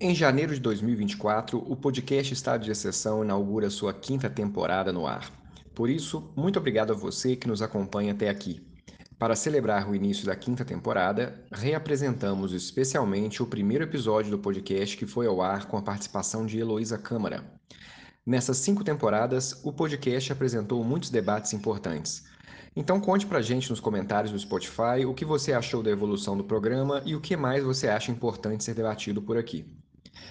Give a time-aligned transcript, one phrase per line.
[0.00, 5.30] Em janeiro de 2024, o podcast Estado de Exceção inaugura sua quinta temporada no ar.
[5.74, 8.60] Por isso, muito obrigado a você que nos acompanha até aqui.
[9.18, 15.06] Para celebrar o início da quinta temporada, reapresentamos especialmente o primeiro episódio do podcast que
[15.06, 17.50] foi ao ar com a participação de Heloísa Câmara.
[18.26, 22.24] Nessas cinco temporadas, o podcast apresentou muitos debates importantes.
[22.74, 26.44] Então conte pra gente nos comentários do Spotify o que você achou da evolução do
[26.44, 29.66] programa e o que mais você acha importante ser debatido por aqui.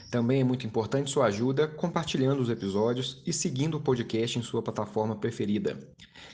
[0.10, 4.62] Também é muito importante sua ajuda compartilhando os episódios e seguindo o podcast em sua
[4.62, 5.78] plataforma preferida.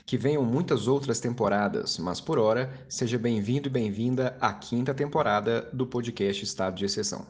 [0.06, 5.68] Que venham muitas outras temporadas, mas por hora, seja bem-vindo e bem-vinda à quinta temporada
[5.72, 7.26] do podcast Estado de Exceção.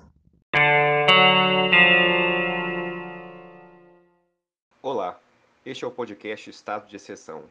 [4.80, 5.18] Olá,
[5.66, 7.42] este é o podcast Estado de Exceção,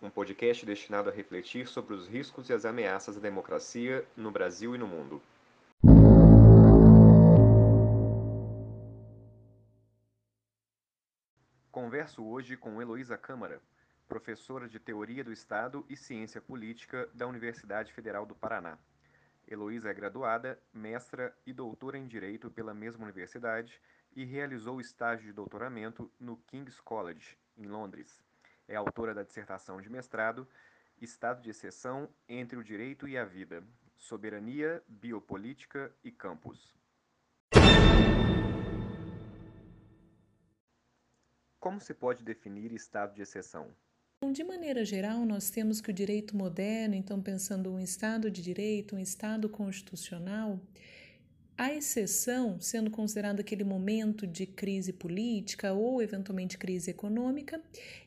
[0.00, 4.74] um podcast destinado a refletir sobre os riscos e as ameaças à democracia no Brasil
[4.74, 5.22] e no mundo.
[11.70, 13.60] Converso hoje com Heloísa Câmara,
[14.08, 18.78] professora de Teoria do Estado e Ciência Política da Universidade Federal do Paraná.
[19.48, 23.80] Heloísa é graduada, mestra e doutora em Direito pela mesma universidade
[24.14, 28.25] e realizou estágio de doutoramento no King's College, em Londres.
[28.68, 30.46] É autora da dissertação de mestrado
[31.00, 33.62] Estado de Exceção entre o Direito e a Vida,
[33.96, 36.74] Soberania, Biopolítica e Campos.
[41.60, 43.74] Como se pode definir estado de exceção?
[44.32, 48.96] De maneira geral, nós temos que o direito moderno, então pensando um Estado de direito,
[48.96, 50.58] um Estado constitucional,
[51.56, 57.62] a exceção sendo considerado aquele momento de crise política ou eventualmente crise econômica,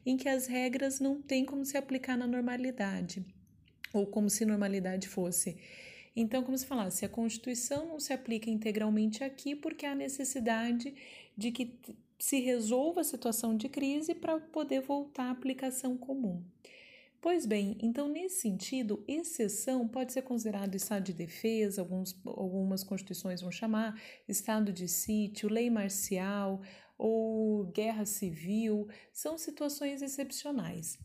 [0.05, 3.25] em que as regras não têm como se aplicar na normalidade,
[3.93, 5.57] ou como se normalidade fosse.
[6.15, 10.93] Então, como se falasse, a Constituição não se aplica integralmente aqui porque há necessidade
[11.35, 11.79] de que
[12.19, 16.43] se resolva a situação de crise para poder voltar à aplicação comum.
[17.21, 23.41] Pois bem, então nesse sentido, exceção pode ser considerado estado de defesa, alguns, algumas constituições
[23.41, 26.61] vão chamar, estado de sítio, lei marcial
[26.97, 30.97] ou guerra civil, são situações excepcionais.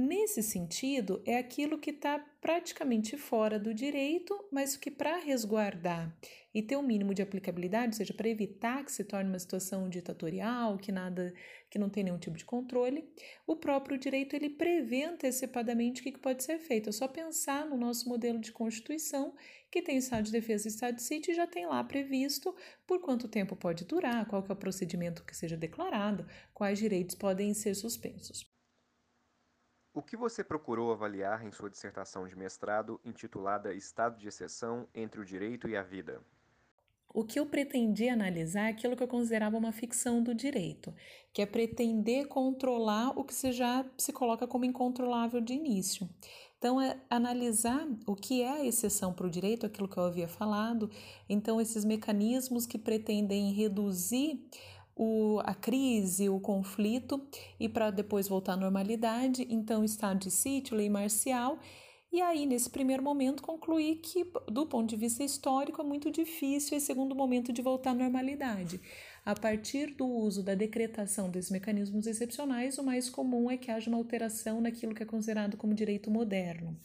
[0.00, 6.16] Nesse sentido, é aquilo que está praticamente fora do direito, mas que para resguardar
[6.54, 9.88] e ter um mínimo de aplicabilidade, ou seja, para evitar que se torne uma situação
[9.88, 11.34] ditatorial, que nada,
[11.68, 13.12] que não tem nenhum tipo de controle,
[13.44, 16.90] o próprio direito ele prevê antecipadamente o que pode ser feito.
[16.90, 19.34] É só pensar no nosso modelo de constituição,
[19.68, 22.54] que tem estado de defesa e estado de sítio, e já tem lá previsto
[22.86, 27.52] por quanto tempo pode durar, qual é o procedimento que seja declarado, quais direitos podem
[27.52, 28.57] ser suspensos.
[29.98, 35.20] O que você procurou avaliar em sua dissertação de mestrado intitulada Estado de Exceção entre
[35.20, 36.22] o Direito e a Vida?
[37.12, 40.94] O que eu pretendi analisar é aquilo que eu considerava uma ficção do direito,
[41.32, 46.08] que é pretender controlar o que se já se coloca como incontrolável de início.
[46.58, 50.28] Então, é analisar o que é a exceção para o direito, aquilo que eu havia
[50.28, 50.88] falado,
[51.28, 54.48] então, esses mecanismos que pretendem reduzir
[54.98, 57.24] o, a crise, o conflito,
[57.58, 61.58] e para depois voltar à normalidade, então estado de sítio, lei marcial.
[62.10, 66.76] E aí, nesse primeiro momento, concluí que, do ponto de vista histórico, é muito difícil
[66.76, 68.80] esse segundo momento de voltar à normalidade.
[69.24, 73.90] A partir do uso da decretação desses mecanismos excepcionais, o mais comum é que haja
[73.90, 76.80] uma alteração naquilo que é considerado como direito moderno,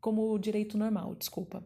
[0.00, 1.64] como direito normal, desculpa.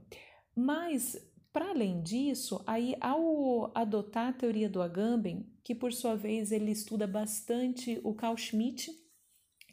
[0.55, 1.17] Mas
[1.53, 6.71] para além disso, aí ao adotar a teoria do Agamben, que por sua vez ele
[6.71, 8.91] estuda bastante o Carl Schmitt,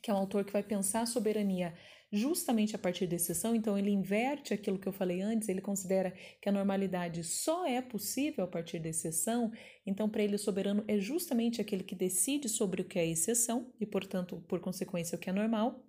[0.01, 1.73] que é um autor que vai pensar a soberania
[2.11, 6.11] justamente a partir da exceção, então ele inverte aquilo que eu falei antes, ele considera
[6.41, 9.51] que a normalidade só é possível a partir da exceção,
[9.85, 13.73] então para ele o soberano é justamente aquele que decide sobre o que é exceção
[13.79, 15.83] e, portanto, por consequência, o que é normal.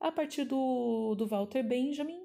[0.00, 2.22] A partir do, do Walter Benjamin,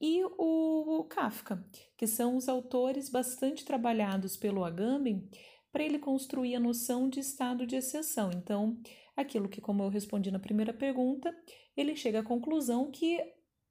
[0.00, 1.64] e o Kafka,
[1.96, 5.28] que são os autores bastante trabalhados pelo Agamben
[5.72, 8.30] para ele construir a noção de estado de exceção.
[8.32, 8.78] Então,
[9.16, 11.34] aquilo que, como eu respondi na primeira pergunta,
[11.76, 13.20] ele chega à conclusão que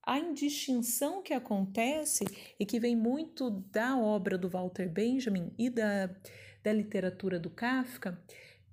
[0.06, 2.26] a indistinção que acontece
[2.60, 6.14] e que vem muito da obra do Walter Benjamin e da,
[6.62, 8.22] da literatura do Kafka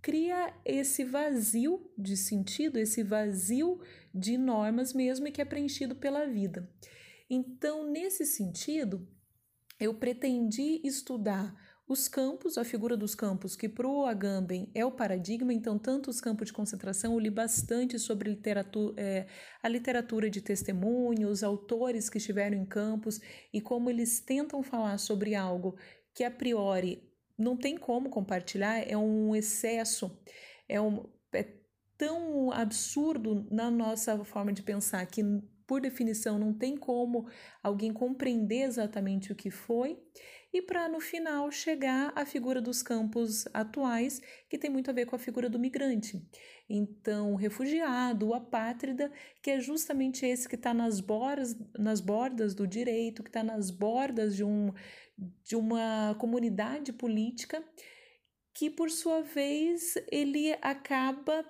[0.02, 3.80] cria esse vazio de sentido, esse vazio
[4.12, 6.68] de normas mesmo e que é preenchido pela vida.
[7.30, 9.06] Então, nesse sentido,
[9.78, 11.54] eu pretendi estudar
[11.86, 16.10] os campos, a figura dos campos, que para o Agamben é o paradigma, então, tanto
[16.10, 19.26] os campos de concentração, eu li bastante sobre literatura, é,
[19.62, 23.20] a literatura de testemunho, os autores que estiveram em campos
[23.52, 25.76] e como eles tentam falar sobre algo
[26.14, 30.16] que a priori não tem como compartilhar, é um excesso,
[30.68, 31.44] é, um, é
[31.96, 35.22] tão absurdo na nossa forma de pensar que,
[35.70, 37.28] por definição, não tem como
[37.62, 39.96] alguém compreender exatamente o que foi
[40.52, 45.06] e para no final chegar à figura dos campos atuais, que tem muito a ver
[45.06, 46.20] com a figura do migrante.
[46.68, 52.52] Então, o refugiado, o apátrida, que é justamente esse que está nas bordas, nas bordas
[52.52, 54.72] do direito, que está nas bordas de, um,
[55.44, 57.62] de uma comunidade política,
[58.52, 61.48] que por sua vez ele acaba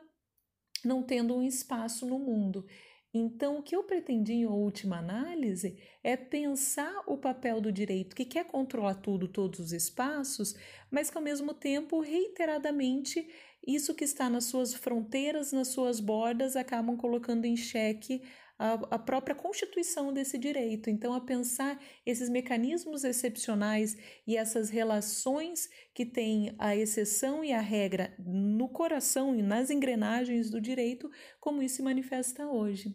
[0.85, 2.67] não tendo um espaço no mundo.
[3.13, 8.25] Então, o que eu pretendi em última análise é pensar o papel do direito, que
[8.25, 10.55] quer controlar tudo, todos os espaços,
[10.91, 13.29] mas que ao mesmo tempo, reiteradamente,
[13.67, 18.23] isso que está nas suas fronteiras, nas suas bordas, acabam colocando em xeque
[18.61, 20.91] a, a própria constituição desse direito.
[20.91, 23.97] Então, a pensar esses mecanismos excepcionais
[24.27, 30.51] e essas relações que tem a exceção e a regra no coração e nas engrenagens
[30.51, 31.11] do direito,
[31.41, 32.95] como isso se manifesta hoje.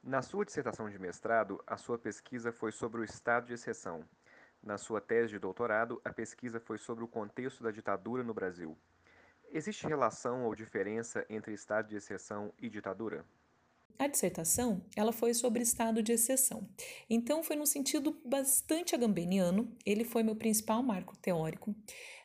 [0.00, 4.04] Na sua dissertação de mestrado, a sua pesquisa foi sobre o estado de exceção.
[4.62, 8.78] Na sua tese de doutorado, a pesquisa foi sobre o contexto da ditadura no Brasil.
[9.50, 13.24] Existe relação ou diferença entre estado de exceção e ditadura?
[14.00, 16.66] A dissertação, ela foi sobre estado de exceção.
[17.10, 21.76] Então foi no sentido bastante agambeniano, ele foi meu principal marco teórico.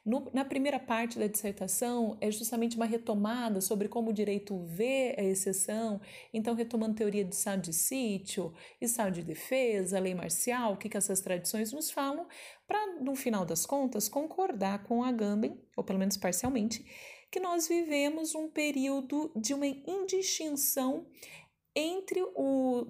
[0.05, 5.15] No, na primeira parte da dissertação é justamente uma retomada sobre como o direito vê
[5.17, 5.99] a exceção,
[6.33, 10.95] então retomando teoria de estado de sítio, estado de defesa, lei marcial, o que, que
[10.95, 12.25] essas tradições nos falam,
[12.65, 16.85] para, no final das contas, concordar com a Agamben, ou pelo menos parcialmente,
[17.29, 21.05] que nós vivemos um período de uma indistinção
[21.75, 22.85] entre o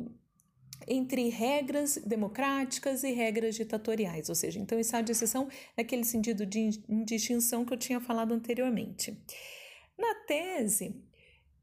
[0.88, 6.70] entre regras democráticas e regras ditatoriais, ou seja, então estado de exceção naquele sentido de
[7.06, 9.18] distinção que eu tinha falado anteriormente.
[9.98, 10.94] Na tese,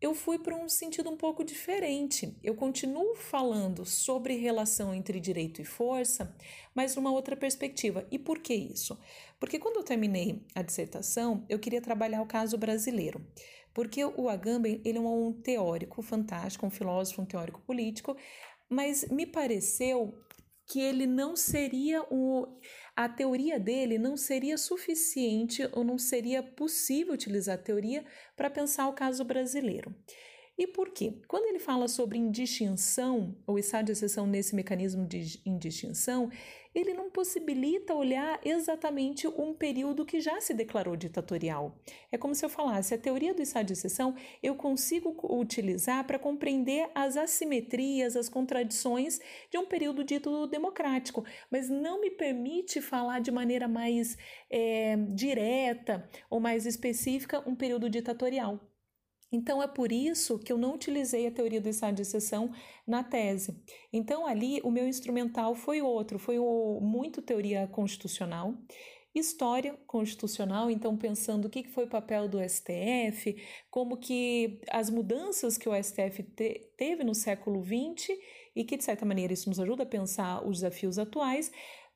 [0.03, 2.37] eu fui para um sentido um pouco diferente.
[2.43, 6.35] Eu continuo falando sobre relação entre direito e força,
[6.75, 8.05] mas numa outra perspectiva.
[8.11, 8.99] E por que isso?
[9.39, 13.25] Porque quando eu terminei a dissertação, eu queria trabalhar o caso brasileiro.
[13.75, 18.17] Porque o Agamben, ele é um teórico fantástico, um filósofo, um teórico político,
[18.69, 20.15] mas me pareceu
[20.67, 22.47] que ele não seria o
[22.95, 28.05] a teoria dele não seria suficiente ou não seria possível utilizar a teoria
[28.37, 29.95] para pensar o caso brasileiro.
[30.59, 31.21] E por quê?
[31.27, 36.31] Quando ele fala sobre indistinção, ou estado de exceção nesse mecanismo de indistinção,
[36.75, 41.77] ele não possibilita olhar exatamente um período que já se declarou ditatorial.
[42.11, 46.19] É como se eu falasse, a teoria do estado de exceção eu consigo utilizar para
[46.19, 49.21] compreender as assimetrias, as contradições
[49.51, 54.17] de um período dito democrático, mas não me permite falar de maneira mais
[54.51, 58.72] é, direta ou mais específica um período ditatorial.
[59.33, 62.53] Então é por isso que eu não utilizei a teoria do estado de exceção
[62.87, 63.59] na tese.
[63.91, 68.55] Então ali o meu instrumental foi outro, foi o, muito teoria constitucional,
[69.15, 73.37] história constitucional, então pensando o que foi o papel do STF,
[73.71, 78.19] como que as mudanças que o STF te, teve no século XX
[78.55, 81.51] e que de certa maneira isso nos ajuda a pensar os desafios atuais,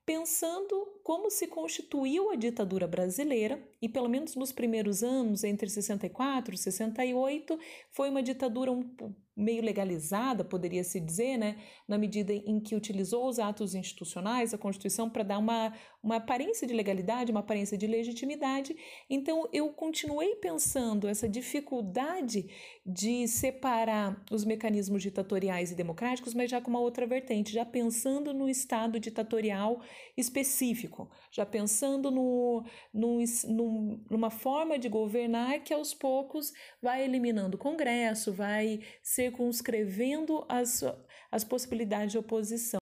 [0.07, 6.55] pensando como se constituiu a ditadura brasileira, e pelo menos nos primeiros anos, entre 64
[6.55, 7.59] e 68,
[7.91, 8.89] foi uma ditadura um,
[9.37, 14.59] meio legalizada, poderia se dizer, né, na medida em que utilizou os atos institucionais, a
[14.59, 18.75] Constituição, para dar uma, uma aparência de legalidade, uma aparência de legitimidade.
[19.11, 22.49] Então, eu continuei pensando essa dificuldade
[22.85, 28.33] de separar os mecanismos ditatoriais e democráticos, mas já com uma outra vertente, já pensando
[28.33, 29.83] no Estado ditatorial
[30.17, 37.57] específico, já pensando no, no, no, numa forma de governar que aos poucos vai eliminando
[37.57, 38.81] o Congresso, vai
[39.27, 40.83] circunscrevendo as,
[41.31, 42.79] as possibilidades de oposição.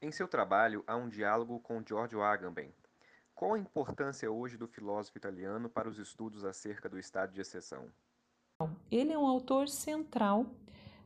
[0.00, 2.72] Em seu trabalho, há um diálogo com Giorgio Agamben.
[3.34, 7.86] Qual a importância hoje do filósofo italiano para os estudos acerca do estado de exceção?
[8.90, 10.46] Ele é um autor central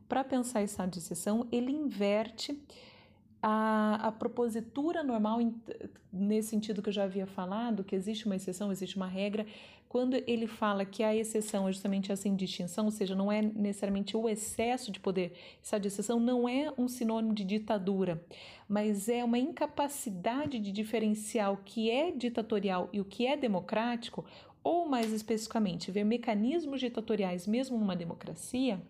[0.09, 2.59] para pensar estado de exceção, ele inverte
[3.43, 5.39] a, a propositura normal,
[6.13, 9.47] nesse sentido que eu já havia falado, que existe uma exceção, existe uma regra,
[9.93, 14.17] quando ele fala que a exceção é justamente essa indistinção, ou seja, não é necessariamente
[14.17, 18.25] o excesso de poder, essa exceção não é um sinônimo de ditadura,
[18.67, 24.25] mas é uma incapacidade de diferenciar o que é ditatorial e o que é democrático,
[24.65, 28.81] ou mais especificamente, ver mecanismos ditatoriais mesmo numa democracia,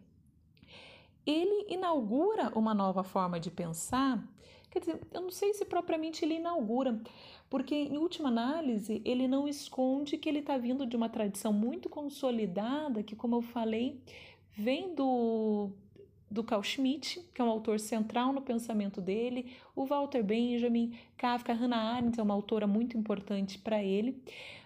[1.26, 4.22] ele inaugura uma nova forma de pensar.
[4.72, 6.98] Quer dizer, eu não sei se propriamente ele inaugura,
[7.50, 11.90] porque em última análise ele não esconde que ele está vindo de uma tradição muito
[11.90, 14.00] consolidada, que, como eu falei,
[14.56, 15.68] vem do,
[16.30, 21.52] do Carl Schmitt, que é um autor central no pensamento dele, o Walter Benjamin, Kafka,
[21.52, 24.22] Hannah Arendt é uma autora muito importante para ele,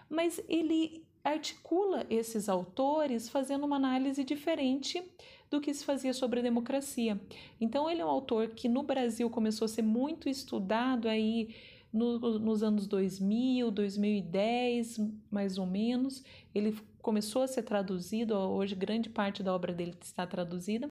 [0.09, 5.03] mas ele articula esses autores fazendo uma análise diferente
[5.49, 7.19] do que se fazia sobre a democracia.
[7.59, 11.55] Então ele é um autor que no Brasil começou a ser muito estudado aí
[11.91, 14.99] no, nos anos 2000, 2010,
[15.31, 16.23] mais ou menos.
[16.53, 20.87] Ele começou a ser traduzido, hoje grande parte da obra dele está traduzida,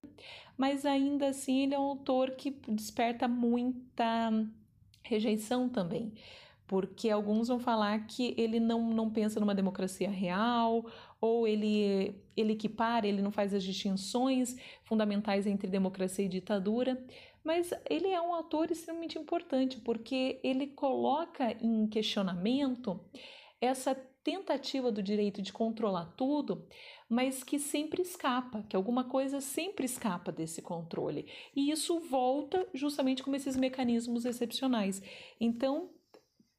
[0.57, 4.33] mas ainda assim ele é um autor que desperta muita
[5.03, 6.13] rejeição também
[6.67, 10.85] porque alguns vão falar que ele não, não pensa numa democracia real,
[11.21, 17.03] ou ele, ele equipara, ele não faz as distinções fundamentais entre democracia e ditadura,
[17.43, 23.01] mas ele é um autor extremamente importante, porque ele coloca em questionamento
[23.61, 23.95] essa
[24.27, 26.67] tentativa do direito de controlar tudo,
[27.09, 31.31] mas que sempre escapa, que alguma coisa sempre escapa desse controle.
[31.55, 35.01] E isso volta justamente como esses mecanismos excepcionais.
[35.41, 35.91] Então,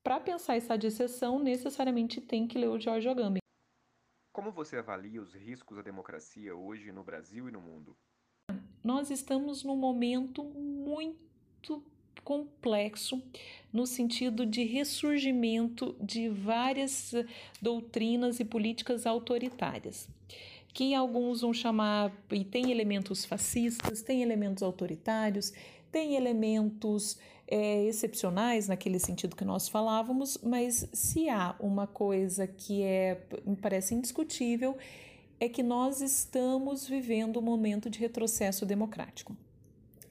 [0.01, 3.41] para pensar estado de exceção, necessariamente tem que ler o George Agamben.
[4.37, 7.97] Como você avalia os riscos da democracia hoje no Brasil e no mundo?
[8.83, 11.83] Nós estamos num momento muito
[12.23, 13.19] complexo
[13.73, 17.15] no sentido de ressurgimento de várias
[17.59, 20.07] doutrinas e políticas autoritárias,
[20.71, 25.51] que alguns vão chamar e tem elementos fascistas, tem elementos autoritários,
[25.91, 32.83] tem elementos é, excepcionais naquele sentido que nós falávamos, mas se há uma coisa que
[32.83, 34.77] é, me parece indiscutível,
[35.39, 39.35] é que nós estamos vivendo um momento de retrocesso democrático.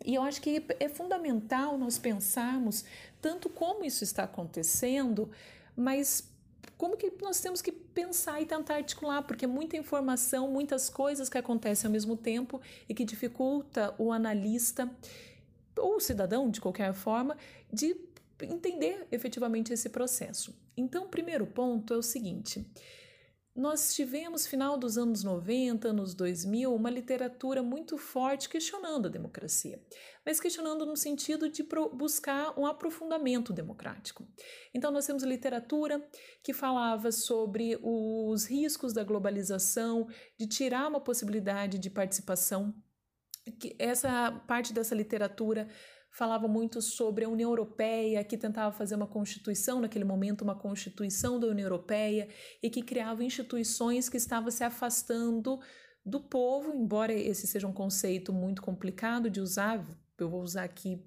[0.04, 2.84] E eu acho que é fundamental nós pensarmos
[3.20, 5.28] tanto como isso está acontecendo,
[5.76, 6.30] mas
[6.78, 11.28] como que nós temos que pensar e tentar articular, porque é muita informação, muitas coisas
[11.28, 14.88] que acontecem ao mesmo tempo e que dificulta o analista
[15.78, 17.36] ou o cidadão, de qualquer forma,
[17.72, 17.96] de
[18.42, 20.54] entender efetivamente esse processo.
[20.76, 22.70] Então, o primeiro ponto é o seguinte:
[23.56, 29.82] nós tivemos, final dos anos 90, anos 2000, uma literatura muito forte questionando a democracia,
[30.26, 34.28] mas questionando no sentido de buscar um aprofundamento democrático.
[34.74, 36.06] Então, nós temos literatura
[36.42, 40.06] que falava sobre os riscos da globalização,
[40.38, 42.74] de tirar uma possibilidade de participação
[43.52, 45.68] que essa parte dessa literatura
[46.10, 51.38] falava muito sobre a União Europeia, que tentava fazer uma constituição naquele momento, uma constituição
[51.38, 52.28] da União Europeia,
[52.62, 55.60] e que criava instituições que estavam se afastando
[56.04, 59.84] do povo, embora esse seja um conceito muito complicado de usar,
[60.18, 61.04] eu vou usar aqui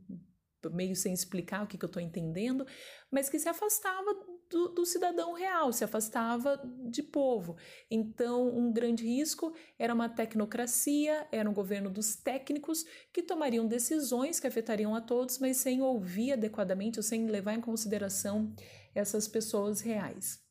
[0.71, 2.67] meio sem explicar o que, que eu estou entendendo,
[3.09, 4.13] mas que se afastava
[4.49, 7.55] do, do, cidadão real, se afastava de povo.
[7.89, 14.39] Então, um grande risco era uma tecnocracia, era um governo dos técnicos que tomariam decisões
[14.39, 18.53] que afetariam a todos, mas sem ouvir adequadamente ou sem levar em consideração
[18.95, 20.48] essas pessoas reais.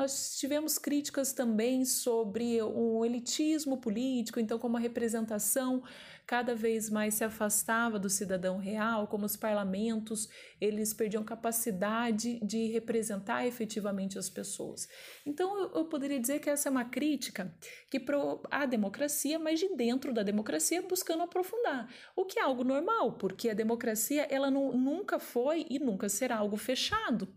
[0.00, 5.82] Nós tivemos críticas também sobre o elitismo político, então, como a representação
[6.26, 10.26] cada vez mais se afastava do cidadão real, como os parlamentos,
[10.58, 14.88] eles perdiam capacidade de representar efetivamente as pessoas.
[15.26, 17.54] Então, eu, eu poderia dizer que essa é uma crítica
[17.90, 22.64] que pro a democracia, mas de dentro da democracia, buscando aprofundar, o que é algo
[22.64, 27.28] normal, porque a democracia ela não, nunca foi e nunca será algo fechado.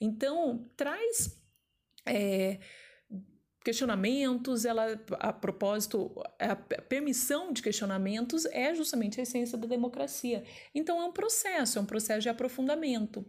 [0.00, 1.44] Então, traz
[2.06, 2.58] é,
[3.66, 10.44] questionamentos, ela, a propósito, a permissão de questionamentos é justamente a essência da democracia.
[10.72, 13.26] Então é um processo, é um processo de aprofundamento.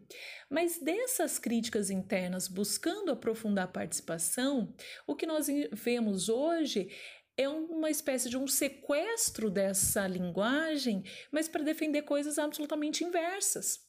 [0.47, 4.75] Mas dessas críticas internas buscando aprofundar a participação,
[5.07, 6.87] o que nós vemos hoje
[7.35, 13.79] é uma espécie de um sequestro dessa linguagem, mas para defender coisas absolutamente inversas,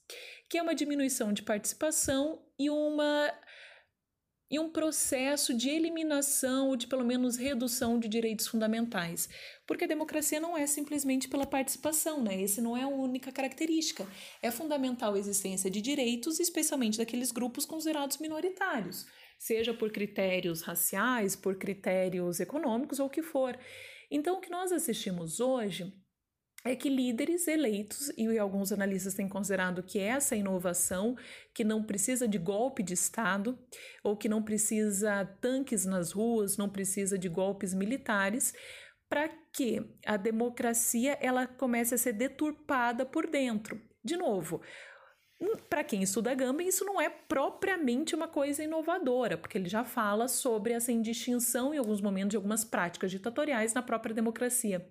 [0.48, 3.30] que é uma diminuição de participação e uma
[4.50, 9.28] e um processo de eliminação ou de pelo menos redução de direitos fundamentais.
[9.66, 12.40] Porque a democracia não é simplesmente pela participação, né?
[12.40, 14.06] Esse não é a única característica.
[14.42, 19.06] É fundamental a existência de direitos, especialmente daqueles grupos considerados minoritários.
[19.38, 23.56] seja por critérios raciais, por critérios econômicos ou o que for.
[24.10, 25.92] Então, o que nós assistimos hoje
[26.64, 31.16] é que líderes eleitos, e alguns analistas têm considerado que essa inovação,
[31.54, 33.58] que não precisa de golpe de Estado,
[34.02, 38.52] ou que não precisa tanques nas ruas, não precisa de golpes militares,
[39.08, 43.80] para que a democracia ela comece a ser deturpada por dentro.
[44.04, 44.60] De novo,
[45.68, 50.26] para quem estuda Gambin, isso não é propriamente uma coisa inovadora, porque ele já fala
[50.26, 54.84] sobre essa indistinção em alguns momentos de algumas práticas ditatoriais na própria democracia.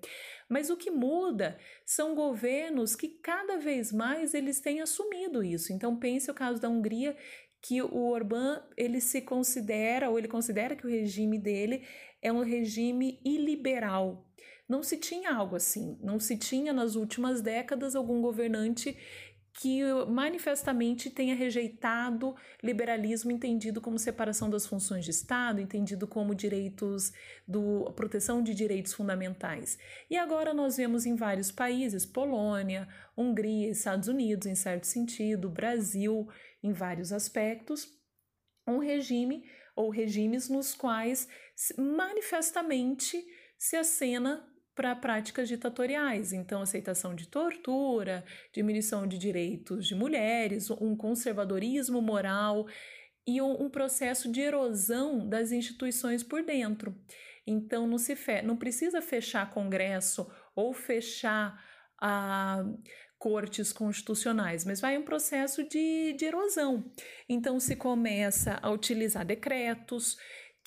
[0.50, 5.74] Mas o que muda são governos que cada vez mais eles têm assumido isso.
[5.74, 7.18] Então pense o caso da Hungria,
[7.62, 11.86] que o Orbán ele se considera ou ele considera que o regime dele
[12.22, 14.26] é um regime iliberal.
[14.70, 18.98] Não se tinha algo assim, não se tinha nas últimas décadas algum governante
[19.58, 27.12] que manifestamente tenha rejeitado liberalismo entendido como separação das funções de Estado, entendido como direitos
[27.48, 29.80] do proteção de direitos fundamentais.
[30.12, 32.88] E agora nós vemos em vários países, Polônia,
[33.18, 36.30] Hungria, Estados Unidos, em certo sentido, Brasil,
[36.62, 37.92] em vários aspectos,
[38.68, 39.44] um regime
[39.76, 41.28] ou regimes nos quais
[41.76, 43.26] manifestamente
[43.58, 44.48] se acena
[44.78, 52.68] para práticas ditatoriais, então aceitação de tortura, diminuição de direitos de mulheres, um conservadorismo moral
[53.26, 56.96] e um, processo de erosão das instituições por dentro.
[57.46, 61.60] Então não se fe não precisa fechar Congresso ou fechar
[62.00, 62.64] a
[63.18, 66.92] cortes constitucionais, mas vai um processo de, de erosão.
[67.28, 70.18] Então se começa a utilizar decretos,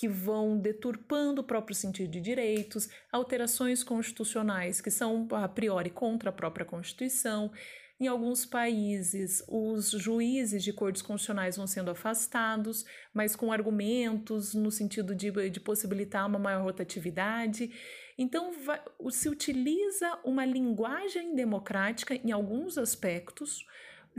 [0.00, 6.30] que vão deturpando o próprio sentido de direitos, alterações constitucionais que são a priori contra
[6.30, 7.52] a própria Constituição.
[8.00, 14.70] Em alguns países, os juízes de cortes constitucionais vão sendo afastados, mas com argumentos no
[14.70, 17.70] sentido de, de possibilitar uma maior rotatividade.
[18.16, 18.80] Então, vai,
[19.10, 23.66] se utiliza uma linguagem democrática em alguns aspectos,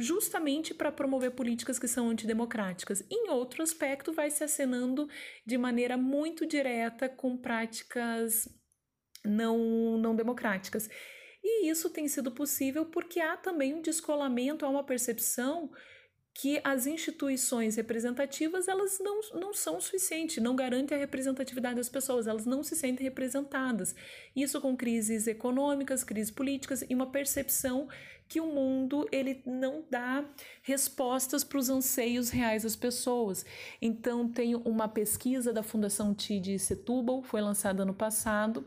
[0.02, 3.04] justamente para promover políticas que são antidemocráticas.
[3.10, 5.08] Em outro aspecto, vai se acenando
[5.46, 8.48] de maneira muito direta com práticas
[9.24, 10.90] não, não democráticas.
[11.44, 15.72] E isso tem sido possível porque há também um descolamento, há uma percepção
[16.34, 22.26] que as instituições representativas elas não, não são suficientes, não garantem a representatividade das pessoas,
[22.26, 23.94] elas não se sentem representadas.
[24.36, 27.90] Isso com crises econômicas, crises políticas e uma percepção
[28.32, 30.24] que o mundo ele não dá
[30.62, 33.46] respostas para os anseios reais das pessoas.
[33.82, 38.66] Então tem uma pesquisa da Fundação TID Setúbal, foi lançada ano passado,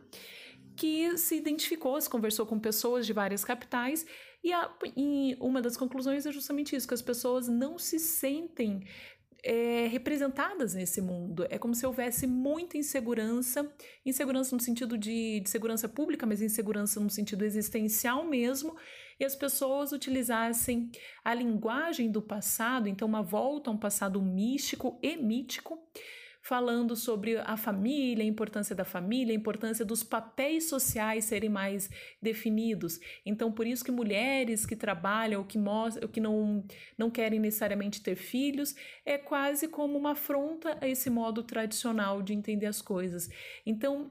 [0.77, 4.05] que se identificou, se conversou com pessoas de várias capitais
[4.45, 8.85] e, a, e uma das conclusões é justamente isso, que as pessoas não se sentem
[9.43, 11.47] é, representadas nesse mundo.
[11.49, 13.67] É como se houvesse muita insegurança,
[14.05, 18.77] insegurança no sentido de, de segurança pública, mas insegurança no sentido existencial mesmo,
[19.19, 20.91] e as pessoas utilizassem
[21.25, 25.79] a linguagem do passado, então uma volta a um passado místico e mítico,
[26.45, 31.89] falando sobre a família, a importância da família, a importância dos papéis sociais serem mais
[32.21, 33.01] definidos.
[33.25, 36.63] Então, por isso que mulheres que trabalham ou que, mostram, que não,
[36.99, 38.75] não querem necessariamente ter filhos,
[39.07, 43.27] é quase como uma afronta a esse modo tradicional de entender as coisas.
[43.65, 44.11] Então,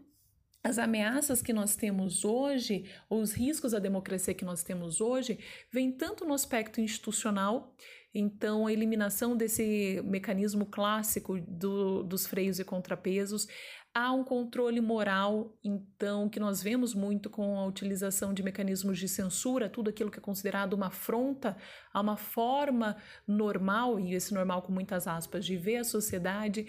[0.64, 5.38] as ameaças que nós temos hoje, os riscos à democracia que nós temos hoje,
[5.70, 7.76] vêm tanto no aspecto institucional,
[8.16, 13.48] então a eliminação desse mecanismo clássico do, dos freios e contrapesos,
[13.94, 19.08] há um controle moral, então, que nós vemos muito com a utilização de mecanismos de
[19.08, 21.58] censura, tudo aquilo que é considerado uma afronta
[21.94, 22.96] a uma forma
[23.28, 26.66] normal, e esse normal com muitas aspas, de ver a sociedade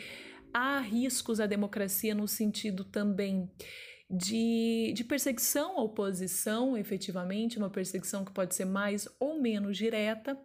[0.55, 3.51] há riscos à democracia no sentido também
[4.09, 10.39] de, de perseguição à oposição, efetivamente, uma perseguição que pode ser mais ou menos direta.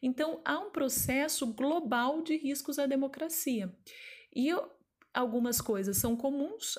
[0.00, 3.74] Então, há um processo global de riscos à democracia.
[4.34, 4.70] E eu,
[5.12, 6.78] algumas coisas são comuns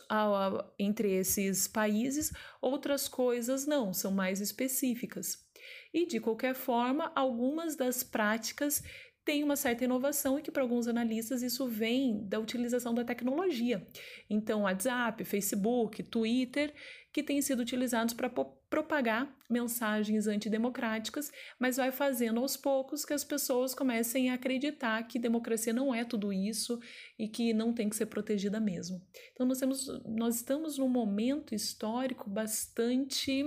[0.79, 5.45] entre esses países, outras coisas não, são mais específicas.
[5.93, 8.83] E, de qualquer forma, algumas das práticas
[9.27, 13.85] tem uma certa inovação e que para alguns analistas isso vem da utilização da tecnologia.
[14.29, 16.73] Então, WhatsApp, Facebook, Twitter,
[17.11, 23.25] que têm sido utilizados para propagar mensagens antidemocráticas, mas vai fazendo aos poucos que as
[23.25, 26.79] pessoas comecem a acreditar que democracia não é tudo isso
[27.19, 29.05] e que não tem que ser protegida mesmo.
[29.33, 33.43] Então, nós, temos, nós estamos num momento histórico bastante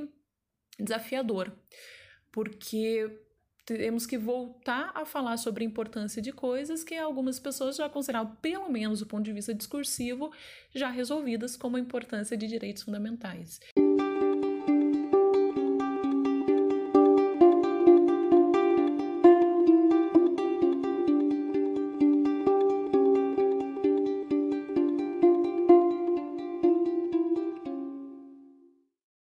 [0.79, 1.51] desafiador,
[2.31, 3.19] porque
[3.65, 8.37] temos que voltar a falar sobre a importância de coisas que algumas pessoas já consideravam,
[8.43, 10.33] pelo menos do ponto de vista discursivo,
[10.75, 13.61] já resolvidas, como a importância de direitos fundamentais.